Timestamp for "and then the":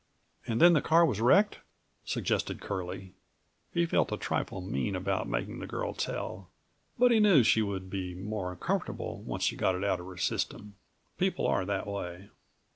0.47-0.81